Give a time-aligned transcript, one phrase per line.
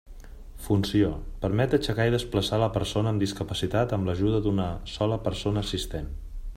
[0.67, 1.09] Funció:
[1.43, 6.11] permet aixecar i desplaçar la persona amb discapacitat amb l'ajuda d'una sola persona assistent.